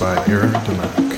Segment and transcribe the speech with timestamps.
[0.00, 1.10] by Aaron Demack.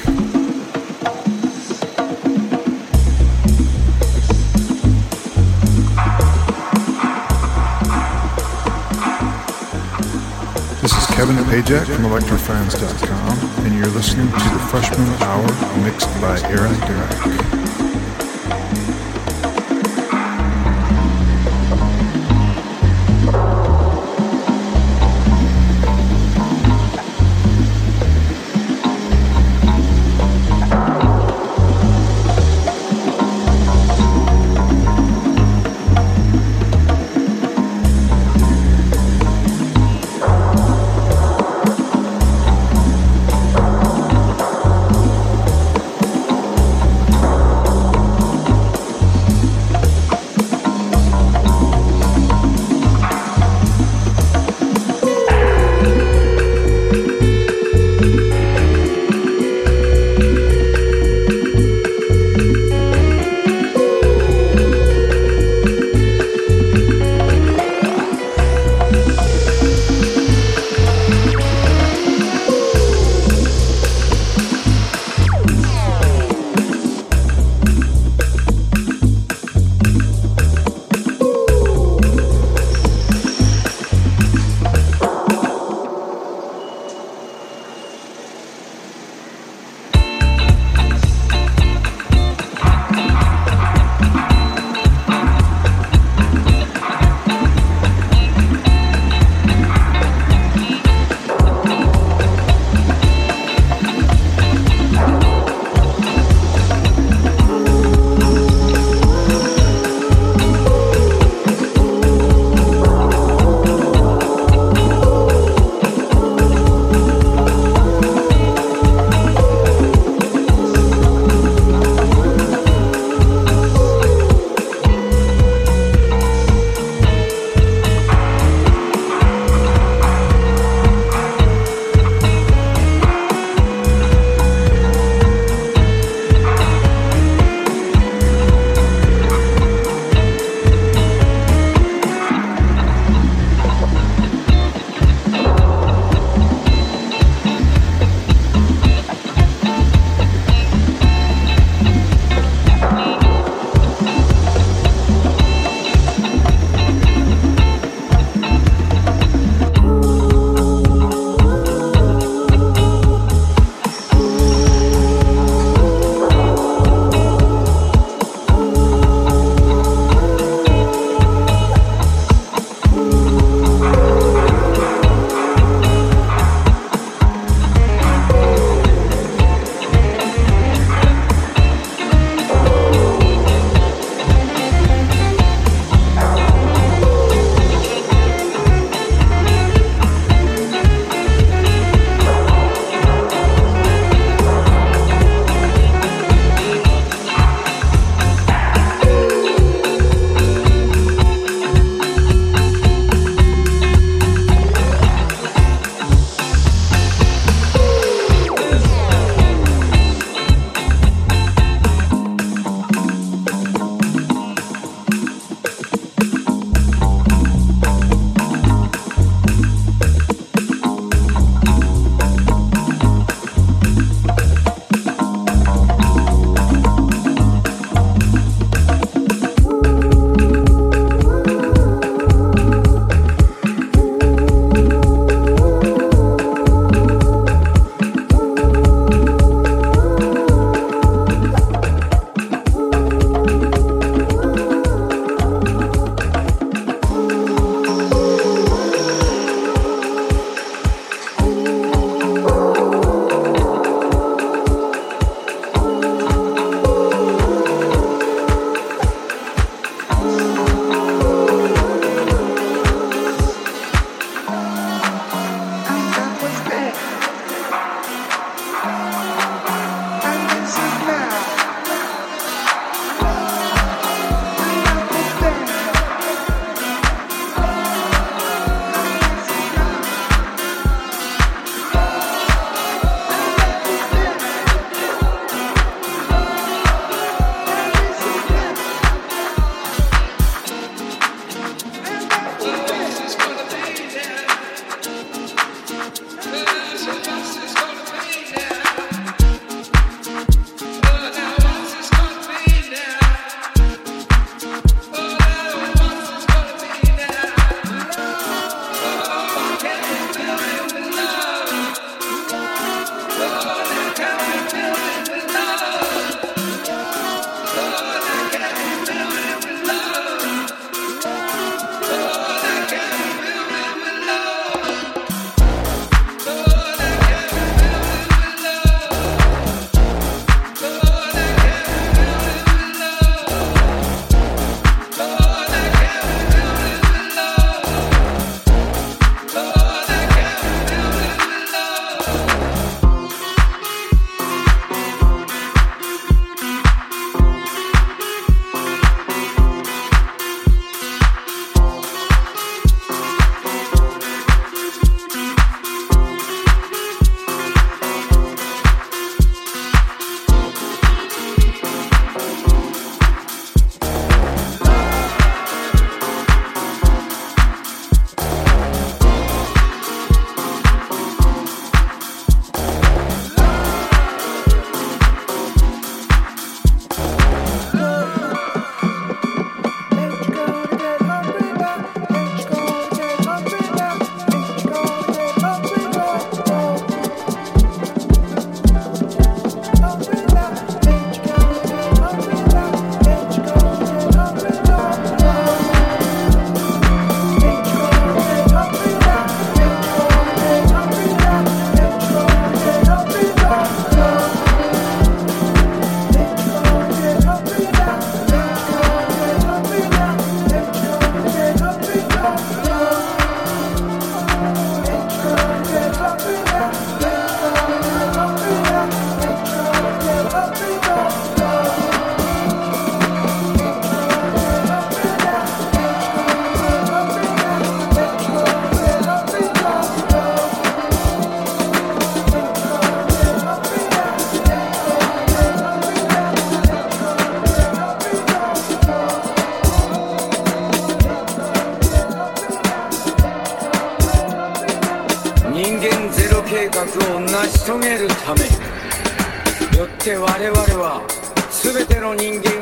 [10.80, 15.46] This is Kevin Pajak from ElectroFans.com, and you're listening to the Freshman Hour
[15.84, 17.61] mixed by Aaron Demack.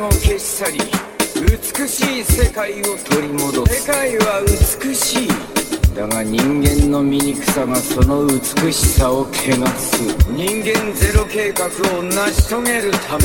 [0.06, 0.78] を消し去り
[1.34, 3.82] 美しい世界を取り戻す。
[3.82, 4.42] 世界は
[4.82, 5.28] 美しい。
[5.94, 10.00] だが人間の醜さがその美しさを汚す。
[10.28, 11.66] 人間ゼロ計画
[11.98, 13.24] を成し遂げるため。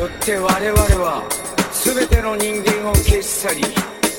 [0.00, 1.22] よって我々は
[1.72, 3.62] 全ての人間を消し去り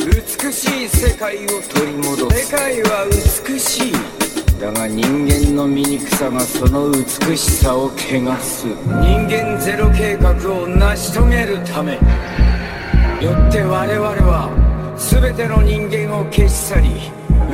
[0.05, 2.45] 美しい世界を取り戻す。
[2.45, 3.05] 世界は
[3.45, 4.28] 美しい。
[4.59, 8.67] だが人間の醜さがその美しさを汚す。
[8.67, 11.93] 人間ゼロ計画を成し遂げるため。
[11.93, 11.99] よ
[13.47, 14.51] って我々は
[14.97, 16.89] 全ての人間を消し去り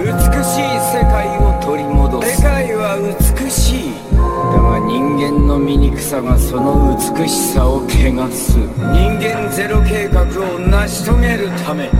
[0.02, 0.08] 美
[0.42, 2.38] しい世界を取り戻す。
[2.38, 3.94] 世界は美しい。
[4.10, 8.58] だが人間の醜さがその美しさを汚す。
[8.58, 11.86] 人間ゼロ計画を成し遂げるため。
[11.86, 11.92] よ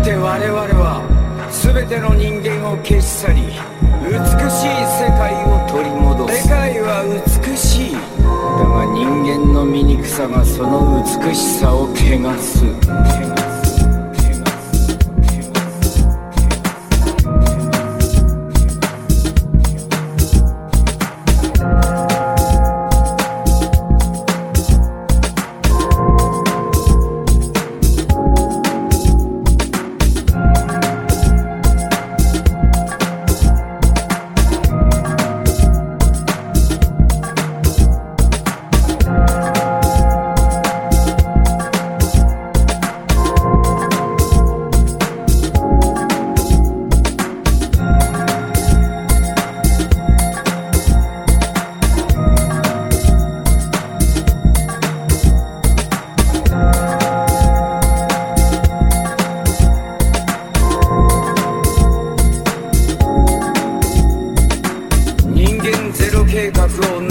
[0.00, 1.15] って我々は
[1.62, 6.42] 全ての人間を消し去り美しい世界を取り戻す。
[6.42, 7.92] 世界は美しい。
[7.92, 13.45] だが人間の醜さがその美しさを汚す。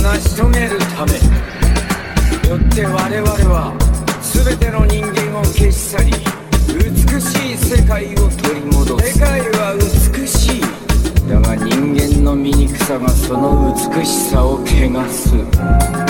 [0.05, 1.13] 成し遂げるため。
[2.47, 3.73] よって我々は
[4.21, 6.11] 全ての人間を消し去り
[6.67, 9.17] 美しい世界を取り戻す。
[9.17, 10.61] 世界は美しい。
[11.27, 16.04] だが人間の醜さがその美しさを汚す。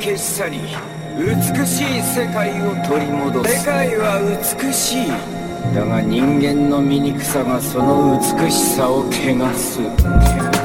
[0.00, 0.60] 消し去り
[1.18, 3.58] 美しい世界を取り戻す。
[3.58, 4.20] 世界は
[4.62, 5.08] 美しい。
[5.74, 10.57] だが人間の醜さがその美しさを汚す。